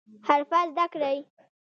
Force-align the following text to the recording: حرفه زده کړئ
حرفه 0.27 0.59
زده 0.71 0.85
کړئ 0.93 1.17